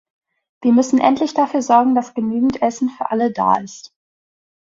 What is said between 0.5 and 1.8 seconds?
Wir müssen endlich dafür